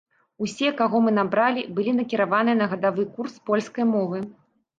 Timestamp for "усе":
0.45-0.69